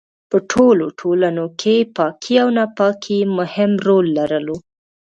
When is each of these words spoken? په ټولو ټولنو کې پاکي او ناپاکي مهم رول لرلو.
په 0.29 0.37
ټولو 0.51 0.85
ټولنو 0.99 1.45
کې 1.59 1.75
پاکي 1.95 2.35
او 2.43 2.47
ناپاکي 2.57 3.19
مهم 3.37 3.71
رول 3.87 4.05
لرلو. 4.17 4.57